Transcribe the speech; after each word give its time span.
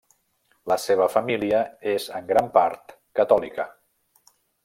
La 0.71 0.77
seva 0.83 1.07
família 1.15 1.59
és 1.91 2.09
en 2.21 2.27
gran 2.33 2.49
part 2.57 2.97
catòlica. 3.21 3.67